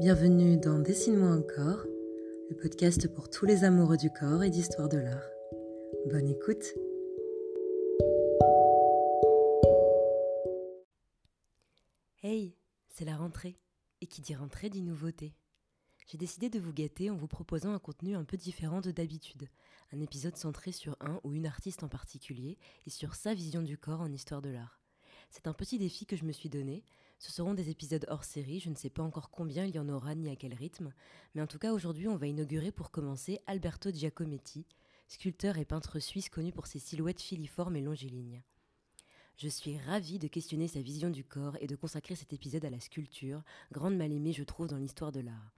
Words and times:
Bienvenue 0.00 0.56
dans 0.56 0.80
Dessine-moi 0.80 1.30
encore, 1.30 1.84
le 2.50 2.56
podcast 2.56 3.06
pour 3.14 3.30
tous 3.30 3.46
les 3.46 3.62
amoureux 3.62 3.96
du 3.96 4.10
corps 4.10 4.42
et 4.42 4.50
d'histoire 4.50 4.88
de 4.88 4.98
l'art. 4.98 5.30
Bonne 6.10 6.28
écoute 6.28 6.64
Hey, 12.24 12.56
c'est 12.88 13.04
la 13.04 13.16
rentrée. 13.16 13.56
Et 14.00 14.06
qui 14.06 14.20
dit 14.20 14.34
rentrée 14.34 14.68
dit 14.68 14.82
nouveauté. 14.82 15.36
J'ai 16.08 16.18
décidé 16.18 16.50
de 16.50 16.58
vous 16.58 16.72
gâter 16.72 17.08
en 17.08 17.16
vous 17.16 17.28
proposant 17.28 17.72
un 17.72 17.78
contenu 17.78 18.16
un 18.16 18.24
peu 18.24 18.36
différent 18.36 18.80
de 18.80 18.90
d'habitude. 18.90 19.48
Un 19.92 20.00
épisode 20.00 20.36
centré 20.36 20.72
sur 20.72 20.96
un 21.00 21.20
ou 21.22 21.34
une 21.34 21.46
artiste 21.46 21.84
en 21.84 21.88
particulier 21.88 22.58
et 22.84 22.90
sur 22.90 23.14
sa 23.14 23.32
vision 23.32 23.62
du 23.62 23.78
corps 23.78 24.00
en 24.00 24.12
histoire 24.12 24.42
de 24.42 24.50
l'art. 24.50 24.80
C'est 25.30 25.46
un 25.46 25.52
petit 25.52 25.78
défi 25.78 26.04
que 26.04 26.16
je 26.16 26.24
me 26.24 26.32
suis 26.32 26.48
donné. 26.48 26.84
Ce 27.18 27.32
seront 27.32 27.54
des 27.54 27.70
épisodes 27.70 28.06
hors 28.08 28.24
série, 28.24 28.60
je 28.60 28.70
ne 28.70 28.74
sais 28.74 28.90
pas 28.90 29.02
encore 29.02 29.30
combien 29.30 29.64
il 29.64 29.74
y 29.74 29.78
en 29.78 29.88
aura 29.88 30.14
ni 30.14 30.28
à 30.28 30.36
quel 30.36 30.54
rythme, 30.54 30.92
mais 31.34 31.42
en 31.42 31.46
tout 31.46 31.58
cas 31.58 31.72
aujourd'hui 31.72 32.08
on 32.08 32.16
va 32.16 32.26
inaugurer 32.26 32.72
pour 32.72 32.90
commencer 32.90 33.40
Alberto 33.46 33.90
Giacometti, 33.90 34.66
sculpteur 35.08 35.58
et 35.58 35.64
peintre 35.64 35.98
suisse 35.98 36.28
connu 36.28 36.52
pour 36.52 36.66
ses 36.66 36.78
silhouettes 36.78 37.22
filiformes 37.22 37.76
et 37.76 37.82
longilignes. 37.82 38.42
Je 39.36 39.48
suis 39.48 39.78
ravie 39.78 40.18
de 40.18 40.28
questionner 40.28 40.68
sa 40.68 40.80
vision 40.80 41.10
du 41.10 41.24
corps 41.24 41.56
et 41.60 41.66
de 41.66 41.76
consacrer 41.76 42.14
cet 42.14 42.32
épisode 42.32 42.64
à 42.64 42.70
la 42.70 42.78
sculpture, 42.78 43.42
grande 43.72 43.96
mal 43.96 44.12
aimée 44.12 44.32
je 44.32 44.44
trouve 44.44 44.68
dans 44.68 44.76
l'histoire 44.76 45.10
de 45.10 45.20
l'art. 45.20 45.54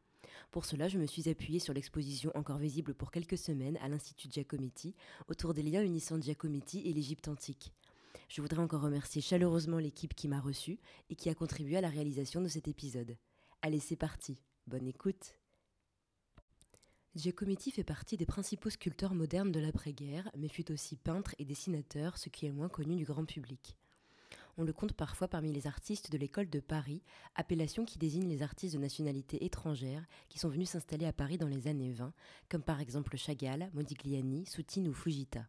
Pour 0.50 0.64
cela, 0.64 0.88
je 0.88 0.98
me 0.98 1.06
suis 1.06 1.28
appuyée 1.28 1.59
sur 1.59 1.75
l'exposition 1.75 2.30
encore 2.34 2.59
visible 2.59 2.95
pour 2.95 3.11
quelques 3.11 3.38
semaines 3.38 3.77
à 3.78 3.88
l'Institut 3.88 4.28
Giacometti 4.30 4.95
autour 5.28 5.52
des 5.52 5.62
liens 5.62 5.83
unissant 5.83 6.20
Giacometti 6.20 6.80
et 6.86 6.92
l'Égypte 6.92 7.28
antique. 7.28 7.73
Je 8.28 8.40
voudrais 8.40 8.62
encore 8.62 8.82
remercier 8.82 9.22
chaleureusement 9.22 9.78
l'équipe 9.78 10.14
qui 10.14 10.28
m'a 10.28 10.40
reçue 10.40 10.78
et 11.10 11.16
qui 11.16 11.28
a 11.30 11.34
contribué 11.34 11.77
à 11.77 11.80
la 11.80 11.88
réalisation 11.88 12.41
de 12.41 12.48
cet 12.48 12.68
épisode. 12.68 13.16
Allez, 13.62 13.80
c'est 13.80 13.96
parti. 13.96 14.42
Bonne 14.66 14.88
écoute. 14.88 15.34
Giacometti 17.14 17.70
fait 17.70 17.84
partie 17.84 18.16
des 18.16 18.27
principaux 18.27 18.68
sculpteurs 18.68 19.14
modernes 19.14 19.52
de 19.52 19.60
l'après-guerre, 19.60 20.30
mais 20.36 20.48
fut 20.48 20.70
aussi 20.70 20.96
peintre 20.96 21.34
et 21.38 21.44
dessinateur, 21.44 22.18
ce 22.18 22.28
qui 22.28 22.46
est 22.46 22.52
moins 22.52 22.68
connu 22.68 22.96
du 22.96 23.05
grand 23.05 23.24
public. 23.24 23.77
On 24.58 24.64
le 24.64 24.72
compte 24.72 24.92
parfois 24.92 25.28
parmi 25.28 25.52
les 25.52 25.66
artistes 25.66 26.11
de 26.11 26.18
l'école 26.18 26.50
de 26.50 26.61
Paris, 26.61 27.02
appellation 27.34 27.84
qui 27.84 27.98
désigne 27.98 28.28
les 28.28 28.42
artistes 28.42 28.74
de 28.74 28.80
nationalité 28.80 29.44
étrangère 29.44 30.05
qui 30.28 30.38
sont 30.38 30.48
venus 30.48 30.70
s'installer 30.70 31.06
à 31.06 31.12
Paris 31.12 31.38
dans 31.38 31.48
les 31.48 31.68
années 31.68 31.92
20, 31.92 32.12
comme 32.48 32.62
par 32.62 32.80
exemple 32.80 33.16
Chagall, 33.16 33.70
Modigliani, 33.72 34.46
Soutine 34.46 34.88
ou 34.88 34.94
Fujita. 34.94 35.46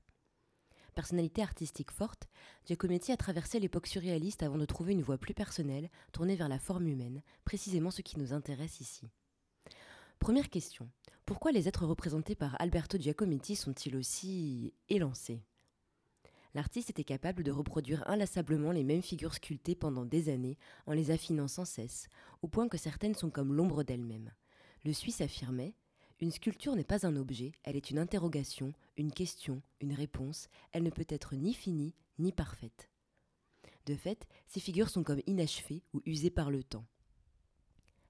Personnalité 0.98 1.44
artistique 1.44 1.92
forte, 1.92 2.28
Giacometti 2.66 3.12
a 3.12 3.17
traversé 3.17 3.59
l'époque 3.59 3.86
surréaliste 3.86 4.42
avant 4.42 4.58
de 4.58 4.66
trouver 4.66 4.94
une 4.94 5.03
voie 5.03 5.20
plus 5.20 5.36
personnelle, 5.36 5.92
tournée 6.12 6.36
vers 6.36 6.50
la 6.50 6.58
forme 6.58 6.88
humaine, 6.88 7.22
précisément 7.45 7.92
ce 7.92 8.02
qui 8.02 8.17
nous 8.17 8.34
intéresse 8.34 8.81
ici. 8.81 9.08
Première 10.18 10.50
question. 10.50 10.90
Pourquoi 11.28 11.52
les 11.52 11.68
êtres 11.68 11.86
représentés 11.86 12.34
par 12.34 12.59
Alberto 12.59 12.98
Giacometti 12.98 13.56
sont-ils 13.56 13.95
aussi 13.95 14.73
élancés? 14.90 15.44
L'artiste 16.56 16.90
était 16.90 17.03
capable 17.03 17.44
de 17.44 17.52
reproduire 17.52 18.03
inlassablement 18.09 18.72
les 18.72 18.84
mêmes 18.84 19.03
figures 19.03 19.36
sculptées 19.36 19.75
pendant 19.75 20.03
des 20.03 20.30
années 20.30 20.58
en 20.88 20.94
les 20.94 21.12
affinant 21.12 21.48
sans 21.48 21.66
cesse, 21.66 22.08
au 22.42 22.48
point 22.48 22.68
que 22.68 22.78
certaines 22.80 23.14
sont 23.14 23.30
comme 23.30 23.53
l'ombre 23.53 23.84
d'elles-mêmes. 23.84 24.34
Le 24.84 24.94
Suisse 24.94 25.22
affirmait 25.22 25.75
Une 26.22 26.31
sculpture 26.31 26.75
n'est 26.75 26.84
pas 26.84 27.06
un 27.06 27.18
objet, 27.18 27.52
elle 27.66 27.75
est 27.75 27.92
une 27.92 28.00
interrogation, 28.00 28.73
une 28.98 29.12
question, 29.12 29.62
une 29.80 29.94
réponse, 29.94 30.50
elle 30.72 30.84
ne 30.84 30.90
peut 30.90 31.06
être 31.08 31.36
ni 31.36 31.53
finie 31.53 31.94
ni 32.20 32.31
parfaite. 32.31 32.90
De 33.86 33.95
fait, 33.95 34.28
ces 34.48 34.59
figures 34.59 34.90
sont 34.90 35.03
comme 35.03 35.22
inachevées 35.28 35.84
ou 35.94 36.02
usées 36.06 36.30
par 36.30 36.52
le 36.52 36.64
temps. 36.64 36.86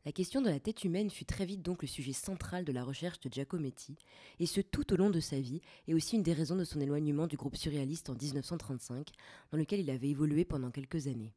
La 0.05 0.13
question 0.13 0.41
de 0.41 0.49
la 0.49 0.61
tête 0.61 0.85
humaine 0.85 1.09
fut 1.09 1.25
très 1.25 1.45
vite 1.45 1.61
donc 1.61 1.81
le 1.81 1.87
sujet 1.87 2.14
central 2.14 2.64
de 2.64 2.71
la 2.71 2.86
recherche 2.86 3.20
de 3.20 3.30
Giacometti, 3.30 3.98
et 4.39 4.45
ce 4.45 4.61
tout 4.61 4.93
au 4.93 4.95
long 4.95 5.09
de 5.09 5.20
sa 5.20 5.39
vie, 5.42 5.61
et 5.86 5.93
aussi 5.93 6.15
une 6.15 6.23
des 6.23 6.31
raisons 6.31 6.55
de 6.55 6.64
son 6.64 6.80
éloignement 6.80 7.27
du 7.27 7.36
groupe 7.36 7.58
surréaliste 7.58 8.09
en 8.09 8.15
1935, 8.15 9.11
dans 9.52 9.58
lequel 9.58 9.81
il 9.81 9.89
avait 9.89 10.08
évolué 10.08 10.45
pendant 10.45 10.71
quelques 10.71 11.08
années. 11.08 11.33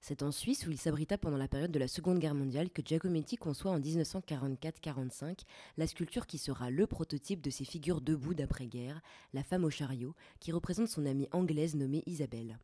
C'est 0.00 0.22
en 0.22 0.30
Suisse 0.30 0.66
où 0.66 0.70
il 0.70 0.78
s'abrita 0.78 1.18
pendant 1.18 1.36
la 1.36 1.48
période 1.48 1.72
de 1.72 1.78
la 1.78 1.88
Seconde 1.88 2.18
Guerre 2.18 2.34
mondiale 2.34 2.70
que 2.70 2.82
Giacometti 2.84 3.36
conçoit 3.36 3.72
en 3.72 3.80
1944-45 3.80 5.40
la 5.76 5.86
sculpture 5.86 6.26
qui 6.26 6.38
sera 6.38 6.70
le 6.70 6.86
prototype 6.86 7.40
de 7.40 7.50
ses 7.50 7.64
figures 7.64 8.00
debout 8.00 8.34
d'après-guerre, 8.34 9.00
la 9.34 9.42
femme 9.42 9.64
au 9.64 9.70
chariot, 9.70 10.14
qui 10.40 10.52
représente 10.52 10.88
son 10.88 11.04
amie 11.04 11.28
anglaise 11.32 11.74
nommée 11.74 12.04
Isabelle. 12.06 12.58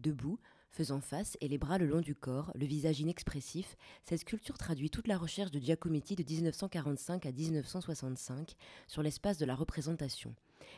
Debout, 0.00 0.38
Faisant 0.70 1.00
face 1.00 1.36
et 1.40 1.48
les 1.48 1.58
bras 1.58 1.78
le 1.78 1.86
long 1.86 2.00
du 2.00 2.14
corps, 2.14 2.52
le 2.54 2.66
visage 2.66 3.00
inexpressif, 3.00 3.76
cette 4.04 4.20
sculpture 4.20 4.58
traduit 4.58 4.90
toute 4.90 5.08
la 5.08 5.18
recherche 5.18 5.50
de 5.50 5.58
Giacometti 5.58 6.14
de 6.14 6.22
1945 6.22 7.26
à 7.26 7.32
1965 7.32 8.54
sur 8.86 9.02
l'espace 9.02 9.38
de 9.38 9.46
la 9.46 9.54
représentation. 9.54 10.34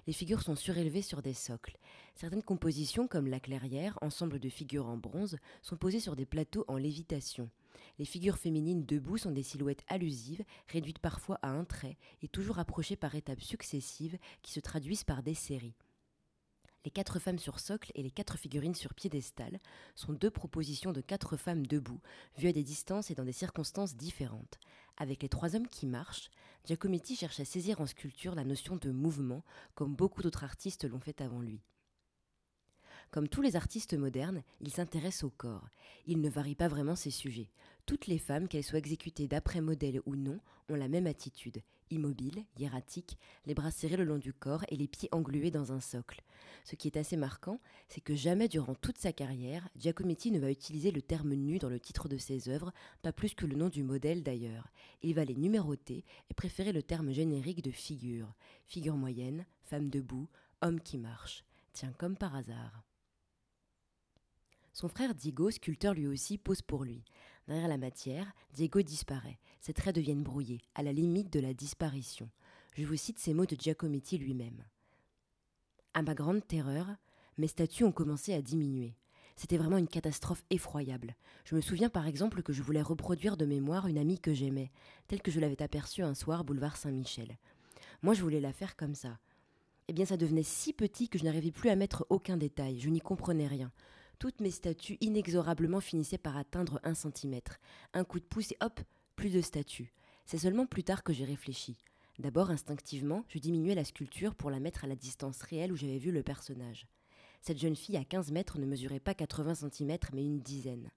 Les 0.06 0.12
figures 0.12 0.42
sont 0.42 0.56
surélevées 0.56 1.02
sur 1.02 1.22
des 1.22 1.34
socles. 1.34 1.76
Certaines 2.14 2.42
compositions, 2.42 3.08
comme 3.08 3.26
la 3.26 3.40
clairière, 3.40 3.98
ensemble 4.00 4.38
de 4.38 4.48
figures 4.48 4.86
en 4.86 4.96
bronze, 4.96 5.36
sont 5.62 5.76
posées 5.76 6.00
sur 6.00 6.16
des 6.16 6.26
plateaux 6.26 6.64
en 6.68 6.76
lévitation. 6.76 7.50
Les 7.98 8.04
figures 8.04 8.38
féminines 8.38 8.86
debout 8.86 9.18
sont 9.18 9.32
des 9.32 9.42
silhouettes 9.42 9.84
allusives, 9.88 10.44
réduites 10.68 10.98
parfois 10.98 11.38
à 11.42 11.50
un 11.50 11.64
trait 11.64 11.98
et 12.22 12.28
toujours 12.28 12.58
approchées 12.58 12.96
par 12.96 13.14
étapes 13.14 13.42
successives 13.42 14.18
qui 14.42 14.52
se 14.52 14.60
traduisent 14.60 15.04
par 15.04 15.22
des 15.22 15.34
séries. 15.34 15.74
Les 16.86 16.90
quatre 16.90 17.18
femmes 17.18 17.38
sur 17.38 17.60
socle 17.60 17.92
et 17.94 18.02
les 18.02 18.10
quatre 18.10 18.38
figurines 18.38 18.74
sur 18.74 18.94
piédestal 18.94 19.60
sont 19.94 20.14
deux 20.14 20.30
propositions 20.30 20.92
de 20.92 21.02
quatre 21.02 21.36
femmes 21.36 21.66
debout, 21.66 22.00
vues 22.38 22.48
à 22.48 22.52
des 22.52 22.62
distances 22.62 23.10
et 23.10 23.14
dans 23.14 23.24
des 23.24 23.32
circonstances 23.32 23.96
différentes. 23.96 24.58
Avec 24.96 25.22
les 25.22 25.28
trois 25.28 25.54
hommes 25.56 25.68
qui 25.68 25.86
marchent, 25.86 26.30
Giacometti 26.64 27.16
cherche 27.16 27.38
à 27.40 27.44
saisir 27.44 27.82
en 27.82 27.86
sculpture 27.86 28.34
la 28.34 28.44
notion 28.44 28.76
de 28.76 28.90
mouvement, 28.90 29.44
comme 29.74 29.94
beaucoup 29.94 30.22
d'autres 30.22 30.44
artistes 30.44 30.88
l'ont 30.88 31.00
fait 31.00 31.20
avant 31.20 31.40
lui. 31.40 31.60
Comme 33.10 33.28
tous 33.28 33.42
les 33.42 33.56
artistes 33.56 33.94
modernes, 33.94 34.42
il 34.60 34.70
s'intéresse 34.70 35.24
au 35.24 35.30
corps. 35.30 35.68
Il 36.06 36.20
ne 36.20 36.30
varie 36.30 36.54
pas 36.54 36.68
vraiment 36.68 36.94
ses 36.94 37.10
sujets. 37.10 37.50
Toutes 37.84 38.06
les 38.06 38.18
femmes, 38.18 38.46
qu'elles 38.46 38.62
soient 38.62 38.78
exécutées 38.78 39.26
d'après 39.26 39.60
modèle 39.60 40.00
ou 40.06 40.14
non, 40.14 40.38
ont 40.68 40.76
la 40.76 40.86
même 40.86 41.08
attitude, 41.08 41.60
immobile, 41.90 42.44
hiératique, 42.56 43.18
les 43.46 43.54
bras 43.54 43.72
serrés 43.72 43.96
le 43.96 44.04
long 44.04 44.18
du 44.18 44.32
corps 44.32 44.64
et 44.68 44.76
les 44.76 44.86
pieds 44.86 45.08
englués 45.10 45.50
dans 45.50 45.72
un 45.72 45.80
socle. 45.80 46.22
Ce 46.62 46.76
qui 46.76 46.86
est 46.86 46.96
assez 46.96 47.16
marquant, 47.16 47.60
c'est 47.88 48.00
que 48.00 48.14
jamais 48.14 48.46
durant 48.46 48.76
toute 48.76 48.98
sa 48.98 49.12
carrière, 49.12 49.68
Giacometti 49.76 50.30
ne 50.30 50.38
va 50.38 50.52
utiliser 50.52 50.92
le 50.92 51.02
terme 51.02 51.34
nu 51.34 51.58
dans 51.58 51.68
le 51.68 51.80
titre 51.80 52.08
de 52.08 52.16
ses 52.16 52.48
œuvres, 52.48 52.72
pas 53.02 53.12
plus 53.12 53.34
que 53.34 53.46
le 53.46 53.56
nom 53.56 53.68
du 53.68 53.82
modèle 53.82 54.22
d'ailleurs. 54.22 54.68
Il 55.02 55.14
va 55.14 55.24
les 55.24 55.34
numéroter 55.34 56.04
et 56.30 56.34
préférer 56.34 56.72
le 56.72 56.84
terme 56.84 57.10
générique 57.10 57.64
de 57.64 57.72
figure. 57.72 58.32
Figure 58.66 58.96
moyenne, 58.96 59.46
femme 59.64 59.90
debout, 59.90 60.28
homme 60.62 60.80
qui 60.80 60.96
marche. 60.96 61.44
Tiens, 61.72 61.92
comme 61.98 62.16
par 62.16 62.36
hasard. 62.36 62.84
Son 64.80 64.88
frère 64.88 65.14
Diego, 65.14 65.50
sculpteur 65.50 65.92
lui 65.92 66.06
aussi, 66.06 66.38
pose 66.38 66.62
pour 66.62 66.84
lui. 66.84 67.04
Derrière 67.46 67.68
la 67.68 67.76
matière, 67.76 68.32
Diego 68.54 68.80
disparaît. 68.80 69.38
Ses 69.60 69.74
traits 69.74 69.94
deviennent 69.94 70.22
brouillés, 70.22 70.62
à 70.74 70.82
la 70.82 70.94
limite 70.94 71.30
de 71.30 71.38
la 71.38 71.52
disparition. 71.52 72.30
Je 72.72 72.86
vous 72.86 72.96
cite 72.96 73.18
ces 73.18 73.34
mots 73.34 73.44
de 73.44 73.56
Giacometti 73.60 74.16
lui-même. 74.16 74.64
À 75.92 76.00
ma 76.00 76.14
grande 76.14 76.46
terreur, 76.46 76.86
mes 77.36 77.46
statues 77.46 77.84
ont 77.84 77.92
commencé 77.92 78.32
à 78.32 78.40
diminuer. 78.40 78.94
C'était 79.36 79.58
vraiment 79.58 79.76
une 79.76 79.86
catastrophe 79.86 80.44
effroyable. 80.48 81.14
Je 81.44 81.56
me 81.56 81.60
souviens 81.60 81.90
par 81.90 82.06
exemple 82.06 82.42
que 82.42 82.54
je 82.54 82.62
voulais 82.62 82.80
reproduire 82.80 83.36
de 83.36 83.44
mémoire 83.44 83.86
une 83.86 83.98
amie 83.98 84.18
que 84.18 84.32
j'aimais, 84.32 84.70
telle 85.08 85.20
que 85.20 85.30
je 85.30 85.40
l'avais 85.40 85.60
aperçue 85.60 86.02
un 86.02 86.14
soir 86.14 86.42
boulevard 86.42 86.78
Saint-Michel. 86.78 87.36
Moi 88.00 88.14
je 88.14 88.22
voulais 88.22 88.40
la 88.40 88.54
faire 88.54 88.76
comme 88.76 88.94
ça. 88.94 89.18
Eh 89.88 89.92
bien 89.92 90.06
ça 90.06 90.16
devenait 90.16 90.42
si 90.42 90.72
petit 90.72 91.10
que 91.10 91.18
je 91.18 91.24
n'arrivais 91.24 91.50
plus 91.50 91.68
à 91.68 91.76
mettre 91.76 92.06
aucun 92.08 92.38
détail, 92.38 92.80
je 92.80 92.88
n'y 92.88 93.02
comprenais 93.02 93.46
rien. 93.46 93.70
Toutes 94.20 94.40
mes 94.40 94.50
statues 94.50 94.98
inexorablement 95.00 95.80
finissaient 95.80 96.18
par 96.18 96.36
atteindre 96.36 96.78
un 96.84 96.92
centimètre. 96.92 97.58
Un 97.94 98.04
coup 98.04 98.20
de 98.20 98.24
pouce 98.26 98.52
et 98.52 98.56
hop, 98.60 98.78
plus 99.16 99.30
de 99.30 99.40
statues. 99.40 99.94
C'est 100.26 100.36
seulement 100.36 100.66
plus 100.66 100.84
tard 100.84 101.02
que 101.02 101.14
j'ai 101.14 101.24
réfléchi. 101.24 101.78
D'abord, 102.18 102.50
instinctivement, 102.50 103.24
je 103.28 103.38
diminuais 103.38 103.74
la 103.74 103.82
sculpture 103.82 104.34
pour 104.34 104.50
la 104.50 104.60
mettre 104.60 104.84
à 104.84 104.88
la 104.88 104.94
distance 104.94 105.40
réelle 105.40 105.72
où 105.72 105.76
j'avais 105.76 105.96
vu 105.96 106.12
le 106.12 106.22
personnage. 106.22 106.86
Cette 107.40 107.58
jeune 107.58 107.74
fille 107.74 107.96
à 107.96 108.04
15 108.04 108.30
mètres 108.30 108.58
ne 108.58 108.66
mesurait 108.66 109.00
pas 109.00 109.14
80 109.14 109.54
cm 109.54 109.96
mais 110.12 110.26
une 110.26 110.42
dizaine. 110.42 110.90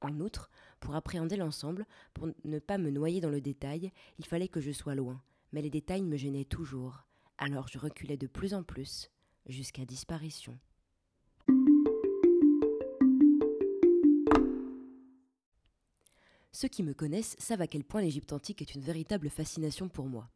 En 0.00 0.20
outre, 0.20 0.48
pour 0.78 0.94
appréhender 0.94 1.36
l'ensemble, 1.36 1.84
pour 2.14 2.28
ne 2.44 2.58
pas 2.60 2.78
me 2.78 2.90
noyer 2.90 3.20
dans 3.20 3.28
le 3.28 3.40
détail, 3.40 3.90
il 4.20 4.24
fallait 4.24 4.46
que 4.46 4.60
je 4.60 4.70
sois 4.70 4.94
loin, 4.94 5.20
mais 5.50 5.62
les 5.62 5.70
détails 5.70 6.04
me 6.04 6.16
gênaient 6.16 6.44
toujours. 6.44 7.02
Alors 7.38 7.66
je 7.66 7.80
reculais 7.80 8.16
de 8.16 8.28
plus 8.28 8.54
en 8.54 8.62
plus, 8.62 9.10
jusqu'à 9.46 9.84
disparition. 9.84 10.56
Ceux 16.60 16.66
qui 16.66 16.82
me 16.82 16.92
connaissent 16.92 17.36
savent 17.38 17.60
à 17.60 17.68
quel 17.68 17.84
point 17.84 18.00
l'Égypte 18.00 18.32
antique 18.32 18.62
est 18.62 18.74
une 18.74 18.80
véritable 18.80 19.30
fascination 19.30 19.88
pour 19.88 20.06
moi. 20.06 20.28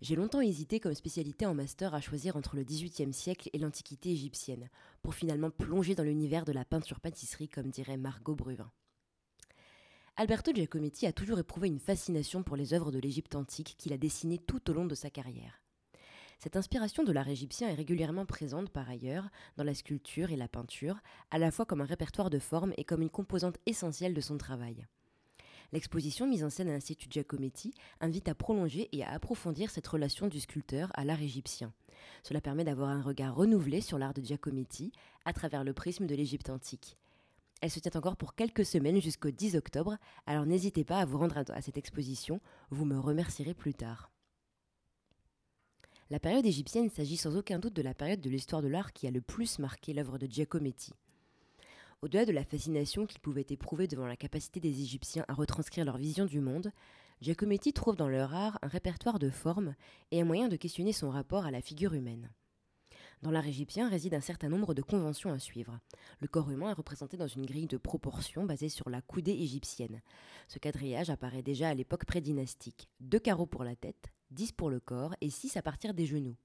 J'ai 0.00 0.16
longtemps 0.16 0.40
hésité 0.40 0.80
comme 0.80 0.92
spécialité 0.92 1.46
en 1.46 1.54
master 1.54 1.94
à 1.94 2.00
choisir 2.00 2.34
entre 2.34 2.56
le 2.56 2.64
XVIIIe 2.64 3.12
siècle 3.12 3.48
et 3.52 3.58
l'Antiquité 3.58 4.10
égyptienne, 4.10 4.70
pour 5.02 5.14
finalement 5.14 5.52
plonger 5.52 5.94
dans 5.94 6.02
l'univers 6.02 6.44
de 6.44 6.50
la 6.50 6.64
peinture-pâtisserie, 6.64 7.48
comme 7.48 7.70
dirait 7.70 7.96
Margot 7.96 8.34
Bruvin. 8.34 8.72
Alberto 10.16 10.52
Giacometti 10.52 11.06
a 11.06 11.12
toujours 11.12 11.38
éprouvé 11.38 11.68
une 11.68 11.78
fascination 11.78 12.42
pour 12.42 12.56
les 12.56 12.74
œuvres 12.74 12.90
de 12.90 12.98
l'Égypte 12.98 13.36
antique 13.36 13.76
qu'il 13.78 13.92
a 13.92 13.98
dessinées 13.98 14.38
tout 14.38 14.68
au 14.68 14.74
long 14.74 14.86
de 14.86 14.96
sa 14.96 15.10
carrière. 15.10 15.62
Cette 16.40 16.56
inspiration 16.56 17.04
de 17.04 17.12
l'art 17.12 17.28
égyptien 17.28 17.68
est 17.68 17.74
régulièrement 17.74 18.26
présente 18.26 18.70
par 18.70 18.90
ailleurs 18.90 19.28
dans 19.56 19.62
la 19.62 19.74
sculpture 19.74 20.32
et 20.32 20.36
la 20.36 20.48
peinture, 20.48 20.98
à 21.30 21.38
la 21.38 21.52
fois 21.52 21.66
comme 21.66 21.82
un 21.82 21.84
répertoire 21.84 22.30
de 22.30 22.40
formes 22.40 22.74
et 22.76 22.84
comme 22.84 23.02
une 23.02 23.10
composante 23.10 23.58
essentielle 23.66 24.14
de 24.14 24.20
son 24.20 24.38
travail. 24.38 24.84
L'exposition 25.72 26.26
mise 26.26 26.44
en 26.44 26.50
scène 26.50 26.68
à 26.68 26.72
l'Institut 26.72 27.08
Giacometti 27.10 27.74
invite 28.00 28.28
à 28.28 28.34
prolonger 28.34 28.88
et 28.92 29.04
à 29.04 29.10
approfondir 29.10 29.70
cette 29.70 29.86
relation 29.86 30.26
du 30.26 30.40
sculpteur 30.40 30.90
à 30.94 31.04
l'art 31.04 31.20
égyptien. 31.20 31.72
Cela 32.22 32.40
permet 32.40 32.64
d'avoir 32.64 32.88
un 32.88 33.02
regard 33.02 33.34
renouvelé 33.34 33.80
sur 33.80 33.98
l'art 33.98 34.14
de 34.14 34.22
Giacometti 34.22 34.92
à 35.24 35.32
travers 35.32 35.64
le 35.64 35.74
prisme 35.74 36.06
de 36.06 36.14
l'Égypte 36.14 36.48
antique. 36.48 36.96
Elle 37.60 37.70
se 37.70 37.80
tient 37.80 37.92
encore 37.96 38.16
pour 38.16 38.34
quelques 38.34 38.64
semaines 38.64 39.00
jusqu'au 39.00 39.30
10 39.30 39.56
octobre, 39.56 39.98
alors 40.26 40.46
n'hésitez 40.46 40.84
pas 40.84 41.00
à 41.00 41.04
vous 41.04 41.18
rendre 41.18 41.42
à 41.48 41.60
cette 41.60 41.76
exposition, 41.76 42.40
vous 42.70 42.84
me 42.84 42.98
remercierez 42.98 43.54
plus 43.54 43.74
tard. 43.74 44.10
La 46.08 46.20
période 46.20 46.46
égyptienne 46.46 46.88
s'agit 46.88 47.18
sans 47.18 47.36
aucun 47.36 47.58
doute 47.58 47.74
de 47.74 47.82
la 47.82 47.92
période 47.92 48.20
de 48.20 48.30
l'histoire 48.30 48.62
de 48.62 48.68
l'art 48.68 48.94
qui 48.94 49.06
a 49.06 49.10
le 49.10 49.20
plus 49.20 49.58
marqué 49.58 49.92
l'œuvre 49.92 50.16
de 50.16 50.26
Giacometti. 50.26 50.94
Au-delà 52.00 52.24
de 52.24 52.32
la 52.32 52.44
fascination 52.44 53.06
qu'il 53.06 53.18
pouvait 53.18 53.46
éprouver 53.48 53.88
devant 53.88 54.06
la 54.06 54.16
capacité 54.16 54.60
des 54.60 54.82
Égyptiens 54.82 55.24
à 55.26 55.34
retranscrire 55.34 55.84
leur 55.84 55.96
vision 55.96 56.26
du 56.26 56.38
monde, 56.38 56.70
Giacometti 57.20 57.72
trouve 57.72 57.96
dans 57.96 58.08
leur 58.08 58.32
art 58.32 58.56
un 58.62 58.68
répertoire 58.68 59.18
de 59.18 59.30
formes 59.30 59.74
et 60.12 60.20
un 60.20 60.24
moyen 60.24 60.46
de 60.46 60.54
questionner 60.54 60.92
son 60.92 61.10
rapport 61.10 61.44
à 61.44 61.50
la 61.50 61.60
figure 61.60 61.94
humaine. 61.94 62.30
Dans 63.22 63.32
l'art 63.32 63.48
égyptien 63.48 63.88
réside 63.88 64.14
un 64.14 64.20
certain 64.20 64.48
nombre 64.48 64.74
de 64.74 64.82
conventions 64.82 65.32
à 65.32 65.40
suivre. 65.40 65.80
Le 66.20 66.28
corps 66.28 66.52
humain 66.52 66.70
est 66.70 66.74
représenté 66.74 67.16
dans 67.16 67.26
une 67.26 67.46
grille 67.46 67.66
de 67.66 67.76
proportions 67.76 68.44
basée 68.44 68.68
sur 68.68 68.90
la 68.90 69.02
coudée 69.02 69.32
égyptienne. 69.32 70.00
Ce 70.46 70.60
quadrillage 70.60 71.10
apparaît 71.10 71.42
déjà 71.42 71.68
à 71.68 71.74
l'époque 71.74 72.04
prédynastique. 72.04 72.88
Deux 73.00 73.18
carreaux 73.18 73.46
pour 73.46 73.64
la 73.64 73.74
tête, 73.74 74.12
dix 74.30 74.52
pour 74.52 74.70
le 74.70 74.78
corps 74.78 75.16
et 75.20 75.30
six 75.30 75.56
à 75.56 75.62
partir 75.62 75.94
des 75.94 76.06
genoux 76.06 76.36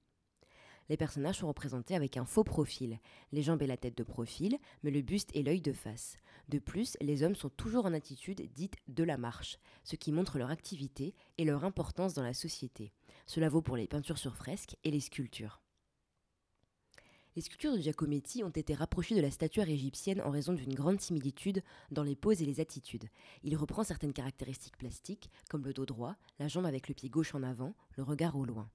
les 0.90 0.98
personnages 0.98 1.40
sont 1.40 1.48
représentés 1.48 1.96
avec 1.96 2.18
un 2.18 2.26
faux 2.26 2.44
profil, 2.44 3.00
les 3.32 3.42
jambes 3.42 3.62
et 3.62 3.68
la 3.68 3.78
tête 3.78 3.98
de 3.98 4.04
profil, 4.04 4.58
mais 4.84 4.92
le 4.92 5.02
buste 5.02 5.30
et 5.34 5.44
l'œil 5.44 5.62
de 5.62 5.74
face. 5.74 6.18
De 6.50 6.60
plus, 6.60 6.98
les 7.02 7.24
hommes 7.24 7.36
sont 7.36 7.50
toujours 7.50 7.86
en 7.86 7.94
attitude 7.94 8.50
dite 8.54 8.76
de 8.88 9.04
la 9.04 9.18
marche, 9.18 9.60
ce 9.84 9.96
qui 9.96 10.12
montre 10.12 10.38
leur 10.38 10.52
activité 10.52 11.16
et 11.38 11.46
leur 11.46 11.64
importance 11.64 12.14
dans 12.14 12.24
la 12.24 12.34
société. 12.34 12.92
Cela 13.26 13.50
vaut 13.50 13.62
pour 13.62 13.78
les 13.78 13.88
peintures 13.88 14.18
sur 14.18 14.36
fresques 14.36 14.76
et 14.84 14.92
les 14.92 15.00
sculptures. 15.00 15.62
Les 17.36 17.42
sculptures 17.42 17.74
de 17.74 17.82
Giacometti 17.82 18.44
ont 18.44 18.50
été 18.50 18.76
rapprochées 18.76 19.16
de 19.16 19.22
la 19.22 19.32
statuaire 19.32 19.70
égyptienne 19.70 20.22
en 20.22 20.30
raison 20.30 20.54
d'une 20.54 20.76
grande 20.76 21.02
similitude 21.02 21.64
dans 21.90 22.04
les 22.04 22.16
poses 22.16 22.44
et 22.44 22.46
les 22.46 22.60
attitudes. 22.60 23.10
Il 23.42 23.56
reprend 23.56 23.84
certaines 23.84 24.14
caractéristiques 24.14 24.78
plastiques, 24.78 25.32
comme 25.50 25.66
le 25.66 25.74
dos 25.74 25.88
droit, 25.88 26.16
la 26.38 26.48
jambe 26.48 26.68
avec 26.68 26.88
le 26.90 26.94
pied 26.94 27.10
gauche 27.10 27.34
en 27.34 27.42
avant, 27.42 27.74
le 27.98 28.04
regard 28.04 28.38
au 28.38 28.46
loin. 28.46 28.70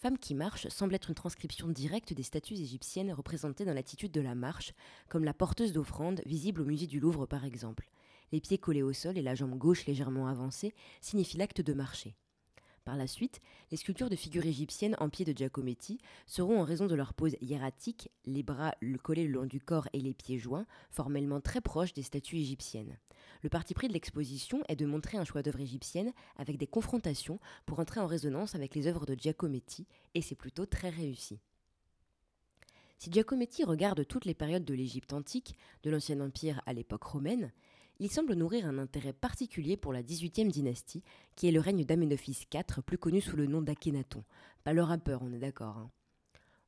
Femme 0.00 0.16
qui 0.16 0.34
marche 0.34 0.66
semble 0.68 0.94
être 0.94 1.10
une 1.10 1.14
transcription 1.14 1.68
directe 1.68 2.14
des 2.14 2.22
statues 2.22 2.54
égyptiennes 2.54 3.12
représentées 3.12 3.66
dans 3.66 3.74
l'attitude 3.74 4.12
de 4.12 4.22
la 4.22 4.34
marche, 4.34 4.72
comme 5.10 5.24
la 5.24 5.34
porteuse 5.34 5.74
d'offrande 5.74 6.22
visible 6.24 6.62
au 6.62 6.64
musée 6.64 6.86
du 6.86 7.00
Louvre 7.00 7.26
par 7.26 7.44
exemple. 7.44 7.90
Les 8.32 8.40
pieds 8.40 8.56
collés 8.56 8.82
au 8.82 8.94
sol 8.94 9.18
et 9.18 9.22
la 9.22 9.34
jambe 9.34 9.58
gauche 9.58 9.84
légèrement 9.84 10.26
avancée 10.26 10.72
signifient 11.02 11.36
l'acte 11.36 11.60
de 11.60 11.74
marcher. 11.74 12.14
Par 12.90 12.96
la 12.96 13.06
suite, 13.06 13.40
les 13.70 13.76
sculptures 13.76 14.10
de 14.10 14.16
figures 14.16 14.46
égyptiennes 14.46 14.96
en 14.98 15.08
pied 15.10 15.24
de 15.24 15.30
Giacometti 15.30 16.00
seront 16.26 16.58
en 16.58 16.64
raison 16.64 16.88
de 16.88 16.96
leur 16.96 17.14
pose 17.14 17.36
hiératique, 17.40 18.10
les 18.26 18.42
bras 18.42 18.74
collés 19.04 19.28
le 19.28 19.34
long 19.34 19.46
du 19.46 19.60
corps 19.60 19.86
et 19.92 20.00
les 20.00 20.12
pieds 20.12 20.40
joints, 20.40 20.66
formellement 20.90 21.40
très 21.40 21.60
proches 21.60 21.92
des 21.92 22.02
statues 22.02 22.38
égyptiennes. 22.38 22.98
Le 23.42 23.48
parti 23.48 23.74
pris 23.74 23.86
de 23.86 23.92
l'exposition 23.92 24.64
est 24.68 24.74
de 24.74 24.86
montrer 24.86 25.18
un 25.18 25.24
choix 25.24 25.40
d'œuvres 25.40 25.60
égyptiennes 25.60 26.12
avec 26.36 26.58
des 26.58 26.66
confrontations 26.66 27.38
pour 27.64 27.78
entrer 27.78 28.00
en 28.00 28.08
résonance 28.08 28.56
avec 28.56 28.74
les 28.74 28.88
œuvres 28.88 29.06
de 29.06 29.14
Giacometti, 29.14 29.86
et 30.16 30.20
c'est 30.20 30.34
plutôt 30.34 30.66
très 30.66 30.90
réussi. 30.90 31.38
Si 32.98 33.12
Giacometti 33.12 33.62
regarde 33.62 34.04
toutes 34.04 34.24
les 34.24 34.34
périodes 34.34 34.64
de 34.64 34.74
l'Égypte 34.74 35.12
antique, 35.12 35.54
de 35.84 35.90
l'Ancien 35.90 36.20
Empire 36.20 36.60
à 36.66 36.72
l'époque 36.72 37.04
romaine, 37.04 37.52
il 38.00 38.10
semble 38.10 38.32
nourrir 38.32 38.66
un 38.66 38.78
intérêt 38.78 39.12
particulier 39.12 39.76
pour 39.76 39.92
la 39.92 40.02
18e 40.02 40.50
dynastie, 40.50 41.02
qui 41.36 41.46
est 41.46 41.52
le 41.52 41.60
règne 41.60 41.84
d'Amenophis 41.84 42.46
IV, 42.52 42.82
plus 42.82 42.96
connu 42.96 43.20
sous 43.20 43.36
le 43.36 43.46
nom 43.46 43.60
d'Akhenaton. 43.60 44.24
Pas 44.64 44.72
le 44.72 44.82
rappeur, 44.82 45.20
on 45.22 45.32
est 45.32 45.38
d'accord. 45.38 45.76
Hein. 45.76 45.90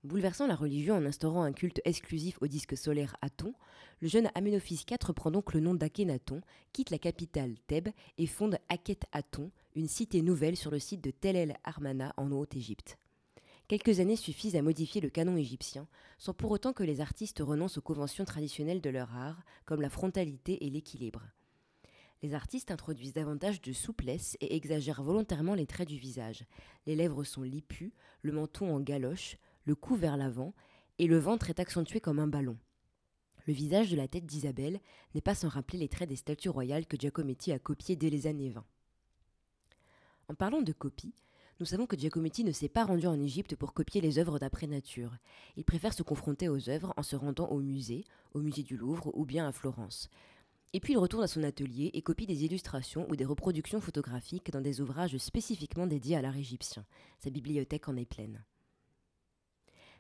Bouleversant 0.05 0.47
la 0.47 0.55
religion 0.55 0.95
en 0.95 1.07
instaurant 1.07 1.43
un 1.43 1.53
culte 1.53 1.81
exclusif 1.87 2.37
au 2.43 2.49
disque 2.49 2.77
solaire 2.77 3.17
Aton, 3.23 3.55
le 4.01 4.09
jeune 4.09 4.31
Amenophis 4.35 4.85
IV 4.91 5.15
prend 5.15 5.31
donc 5.31 5.55
le 5.55 5.61
nom 5.61 5.75
d'Akhenaton, 5.75 6.43
quitte 6.73 6.91
la 6.91 6.99
capitale 6.99 7.55
Thèbes 7.67 7.91
et 8.19 8.27
fonde 8.27 8.59
Akhet 8.69 9.01
Aton, 9.13 9.51
une 9.75 9.89
cité 9.89 10.21
nouvelle 10.21 10.57
sur 10.57 10.71
le 10.71 10.81
site 10.81 11.03
de 11.03 11.13
Tel 11.13 11.37
el 11.37 11.57
Armana 11.65 12.13
en 12.19 12.31
Haute-Égypte. 12.31 12.99
Quelques 13.73 14.01
années 14.01 14.17
suffisent 14.17 14.57
à 14.57 14.61
modifier 14.61 15.01
le 15.01 15.09
canon 15.09 15.35
égyptien, 15.35 15.89
sans 16.19 16.35
pour 16.35 16.51
autant 16.51 16.75
que 16.75 16.83
les 16.83 17.01
artistes 17.01 17.41
renoncent 17.41 17.79
aux 17.79 17.81
conventions 17.81 18.27
traditionnelles 18.27 18.83
de 18.83 18.91
leur 18.91 19.17
art, 19.17 19.43
comme 19.65 19.81
la 19.81 19.89
frontalité 19.89 20.67
et 20.67 20.69
l'équilibre. 20.69 21.23
Les 22.23 22.35
artistes 22.35 22.71
introduisent 22.71 23.15
davantage 23.15 23.63
de 23.63 23.73
souplesse 23.73 24.37
et 24.43 24.57
exagèrent 24.57 25.03
volontairement 25.03 25.55
les 25.55 25.65
traits 25.65 25.89
du 25.89 25.97
visage. 25.97 26.45
Les 26.85 26.95
lèvres 26.95 27.25
sont 27.25 27.45
lipues, 27.45 27.95
le 28.21 28.33
menton 28.33 28.77
en 28.77 28.79
galoche, 28.79 29.39
le 29.65 29.75
cou 29.75 29.97
vers 29.97 30.19
l'avant, 30.19 30.53
et 30.99 31.07
le 31.07 31.17
ventre 31.17 31.49
est 31.49 31.59
accentué 31.59 31.99
comme 31.99 32.19
un 32.19 32.29
ballon. 32.29 32.59
Le 33.47 33.55
visage 33.55 33.91
de 33.91 33.97
la 33.97 34.07
tête 34.07 34.27
d'Isabelle 34.27 34.81
n'est 35.15 35.23
pas 35.23 35.35
sans 35.35 35.49
rappeler 35.49 35.79
les 35.79 35.89
traits 35.89 36.11
des 36.11 36.17
statues 36.17 36.51
royales 36.51 36.85
que 36.85 36.99
Giacometti 36.99 37.53
a 37.53 37.59
copiées 37.59 37.97
dès 37.97 38.11
les 38.11 38.27
années 38.27 38.51
20. 38.51 38.67
En 40.29 40.35
parlant 40.35 40.61
de 40.61 40.73
copie, 40.73 41.15
nous 41.61 41.67
savons 41.67 41.87
que 41.87 41.97
Giacometti 41.97 42.45
ne 42.45 42.53
s'est 42.53 42.69
pas 42.69 42.85
rendu 42.85 43.07
en 43.07 43.21
Égypte 43.21 43.57
pour 43.57 43.75
copier 43.75 44.01
les 44.01 44.19
œuvres 44.19 44.39
d'après 44.39 44.67
nature. 44.67 45.17
Il 45.57 45.65
préfère 45.65 45.95
se 45.95 46.03
confronter 46.03 46.49
aux 46.49 46.69
œuvres 46.69 46.95
en 46.97 47.03
se 47.03 47.15
rendant 47.15 47.49
au 47.49 47.61
musée, 47.61 48.05
au 48.35 48.41
musée 48.41 48.63
du 48.63 48.77
Louvre 48.77 49.11
ou 49.15 49.25
bien 49.25 49.47
à 49.47 49.53
Florence. 49.53 50.09
Et 50.73 50.81
puis 50.81 50.95
il 50.95 50.99
retourne 50.99 51.25
à 51.25 51.29
son 51.29 51.43
atelier 51.43 51.91
et 51.93 52.03
copie 52.03 52.27
des 52.27 52.45
illustrations 52.45 53.07
ou 53.11 53.17
des 53.17 53.27
reproductions 53.27 53.81
photographiques 53.81 54.51
dans 54.51 54.63
des 54.63 54.81
ouvrages 54.81 55.19
spécifiquement 55.19 55.87
dédiés 55.87 56.17
à 56.17 56.23
l'art 56.23 56.37
égyptien. 56.37 56.87
Sa 57.19 57.31
bibliothèque 57.31 57.89
en 57.89 57.97
est 57.97 58.07
pleine. 58.07 58.43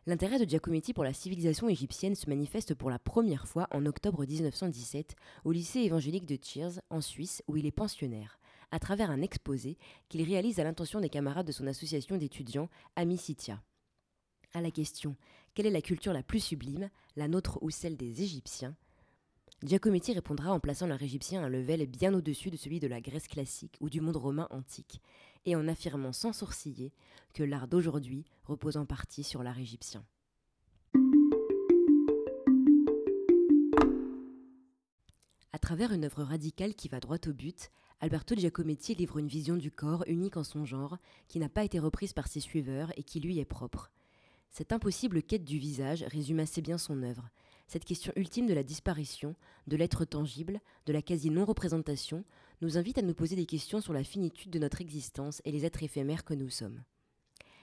L'intérêt 0.06 0.40
de 0.40 0.48
Giacometti 0.48 0.94
pour 0.94 1.05
la 1.05 1.12
civilisation 1.12 1.69
égyptienne 1.69 2.16
se 2.16 2.28
manifeste 2.28 2.75
pour 2.75 2.90
la 2.90 2.98
première 2.98 3.46
fois 3.46 3.69
en 3.70 3.86
octobre 3.86 4.27
1917 4.27 5.15
au 5.44 5.53
lycée 5.53 5.81
évangélique 5.81 6.27
de 6.27 6.38
Cheers, 6.43 6.81
en 6.91 7.00
Suisse, 7.00 7.43
où 7.46 7.56
il 7.56 7.67
est 7.67 7.70
pensionnaire 7.70 8.41
à 8.72 8.79
travers 8.79 9.10
un 9.10 9.20
exposé 9.20 9.79
qu'il 10.08 10.22
réalise 10.22 10.58
à 10.58 10.64
l'intention 10.64 11.00
des 11.00 11.10
camarades 11.10 11.46
de 11.46 11.52
son 11.52 11.67
association 11.67 12.17
d'étudiants 12.17 12.70
Amicitia. 12.96 13.62
À 14.55 14.60
la 14.60 14.70
question 14.70 15.14
Quelle 15.55 15.67
est 15.67 15.70
la 15.70 15.82
culture 15.82 16.14
la 16.14 16.22
plus 16.22 16.41
sublime, 16.41 16.91
la 17.14 17.29
nôtre 17.29 17.58
ou 17.62 17.70
celle 17.70 17.96
des 17.96 18.22
Égyptiens? 18.22 18.74
Giacometti 19.62 20.14
répondra 20.14 20.52
en 20.52 20.58
plaçant 20.58 20.86
l'art 20.86 21.02
égyptien 21.02 21.43
à 21.43 21.46
un 21.46 21.48
level 21.48 21.86
bien 21.86 22.12
au-dessus 22.14 22.50
de 22.50 22.56
celui 22.56 22.81
de 22.81 22.88
la 22.88 23.00
Grèce 23.00 23.29
classique 23.29 23.76
ou 23.81 23.88
du 23.88 24.00
monde 24.00 24.17
romain 24.17 24.48
antique, 24.50 25.00
et 25.44 25.55
en 25.55 25.69
affirmant 25.69 26.12
sans 26.12 26.32
sourciller 26.32 26.93
que 27.34 27.44
l'art 27.44 27.69
d'aujourd'hui 27.69 28.24
repose 28.44 28.76
en 28.76 28.86
partie 28.86 29.22
sur 29.22 29.43
l'art 29.43 29.58
égyptien. 29.58 30.05
À 35.52 35.58
travers 35.58 35.93
une 35.93 36.05
œuvre 36.05 36.24
radicale 36.24 36.74
qui 36.74 36.88
va 36.88 36.98
droit 36.98 37.19
au 37.26 37.32
but, 37.32 37.70
Alberto 38.03 38.35
Giacometti 38.35 38.97
livre 38.97 39.19
une 39.19 39.29
vision 39.29 39.56
du 39.56 39.71
corps 39.71 40.03
unique 40.09 40.37
en 40.37 40.43
son 40.43 40.65
genre, 40.65 40.99
qui 41.29 41.39
n'a 41.39 41.49
pas 41.49 41.63
été 41.63 41.79
reprise 41.79 42.13
par 42.13 42.27
ses 42.27 42.41
suiveurs 42.41 42.93
et 42.97 43.05
qui 43.05 43.21
lui 43.21 43.39
est 43.39 43.44
propre. 43.44 43.93
Cette 44.51 44.73
impossible 44.73 45.23
quête 45.23 45.44
du 45.44 45.61
visage 45.61 46.03
résume 46.09 46.41
assez 46.41 46.63
bien 46.63 46.79
son 46.79 47.01
œuvre. 47.05 47.29
Cette 47.69 47.85
question 47.85 48.13
ultime 48.17 48.49
de 48.49 48.55
la 48.55 48.65
disparition, 48.65 49.37
de 49.69 49.77
l'être 49.77 50.05
tangible, 50.05 50.61
de 50.87 50.93
la 50.93 51.01
quasi-non-représentation, 51.01 52.25
nous 52.61 52.77
invite 52.77 52.99
à 52.99 53.03
nous 53.03 53.15
poser 53.15 53.37
des 53.37 53.47
questions 53.47 53.81
sur 53.81 53.93
la 53.93 54.03
finitude 54.03 54.51
de 54.51 54.59
notre 54.59 54.81
existence 54.81 55.41
et 55.44 55.53
les 55.53 55.65
êtres 55.65 55.85
éphémères 55.85 56.25
que 56.25 56.35
nous 56.35 56.51
sommes. 56.51 56.82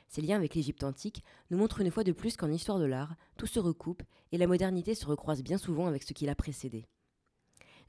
Ces 0.08 0.22
liens 0.22 0.38
avec 0.38 0.56
l'Égypte 0.56 0.86
antique 0.86 1.22
nous 1.52 1.58
montrent 1.58 1.82
une 1.82 1.92
fois 1.92 2.06
de 2.06 2.14
plus 2.14 2.38
qu'en 2.38 2.50
histoire 2.50 2.80
de 2.80 2.86
l'art, 2.86 3.18
tout 3.36 3.46
se 3.46 3.60
recoupe 3.60 4.04
et 4.32 4.38
la 4.38 4.48
modernité 4.48 4.96
se 4.96 5.06
recroise 5.06 5.44
bien 5.44 5.58
souvent 5.58 5.88
avec 5.88 6.04
ce 6.04 6.14
qui 6.14 6.26
l'a 6.26 6.34
précédé. 6.34 6.86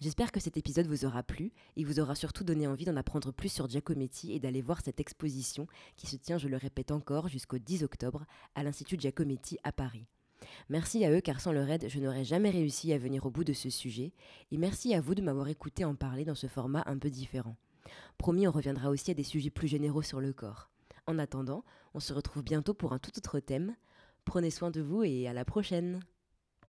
J'espère 0.01 0.33
que 0.33 0.41
cet 0.41 0.57
épisode 0.57 0.87
vous 0.87 1.05
aura 1.05 1.23
plu 1.23 1.53
et 1.77 1.85
vous 1.85 2.01
aura 2.01 2.15
surtout 2.15 2.43
donné 2.43 2.67
envie 2.67 2.87
d'en 2.87 2.97
apprendre 2.97 3.33
plus 3.33 3.53
sur 3.53 3.69
Giacometti 3.69 4.33
et 4.33 4.41
d'aller 4.41 4.63
voir 4.63 4.81
cette 4.83 4.99
exposition 4.99 5.67
qui 5.97 6.07
se 6.07 6.17
tient, 6.17 6.39
je 6.39 6.49
le 6.49 6.57
répète 6.57 6.91
encore, 6.91 7.29
jusqu'au 7.29 7.59
10 7.59 7.85
octobre 7.85 8.25
à 8.55 8.63
l'Institut 8.63 8.99
Giacometti 8.99 9.59
à 9.63 9.73
Paris. 9.73 10.07
Merci 10.71 11.05
à 11.05 11.11
eux 11.11 11.21
car 11.21 11.39
sans 11.39 11.53
leur 11.53 11.69
aide, 11.69 11.87
je 11.87 12.01
n'aurais 12.01 12.25
jamais 12.25 12.49
réussi 12.49 12.95
à 12.95 12.99
venir 12.99 13.27
au 13.27 13.31
bout 13.31 13.45
de 13.45 13.53
ce 13.53 13.69
sujet 13.69 14.15
et 14.51 14.57
merci 14.57 14.95
à 14.95 15.03
vous 15.03 15.15
de 15.15 15.21
m'avoir 15.21 15.49
écouté 15.49 15.85
en 15.85 15.95
parler 15.95 16.25
dans 16.25 16.35
ce 16.35 16.47
format 16.47 16.83
un 16.87 16.97
peu 16.97 17.11
différent. 17.11 17.57
Promis, 18.17 18.49
on 18.49 18.53
reviendra 18.53 18.89
aussi 18.89 19.11
à 19.11 19.15
des 19.15 19.23
sujets 19.23 19.51
plus 19.51 19.69
généraux 19.69 20.01
sur 20.01 20.23
le 20.23 20.33
corps. 20.33 20.71
En 21.07 21.19
attendant, 21.19 21.63
on 21.93 22.01
se 22.01 22.15
retrouve 22.15 22.43
bientôt 22.43 22.73
pour 22.73 22.95
un 22.95 22.99
tout 22.99 23.13
autre 23.19 23.39
thème. 23.39 23.77
Prenez 24.25 24.51
soin 24.51 24.71
de 24.71 24.81
vous 24.81 25.03
et 25.03 25.29
à 25.29 25.35
la 25.35 25.45
prochaine 25.45 26.01